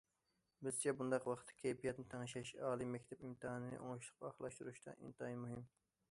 بىزچە، 0.67 0.91
بۇنداق 1.01 1.25
ۋاقىتتا، 1.31 1.57
كەيپىياتنى 1.57 2.05
تەڭشەش 2.13 2.53
ئالىي 2.69 2.89
مەكتەپ 2.93 3.21
ئىمتىھانىنى 3.27 3.81
ئوڭۇشلۇق 3.81 4.25
ئاخىرلاشتۇرۇشتا 4.31 4.95
ئىنتايىن 5.01 5.39
مۇھىم. 5.43 5.63